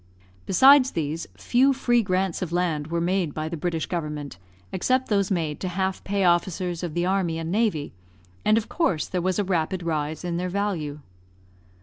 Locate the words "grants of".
2.01-2.51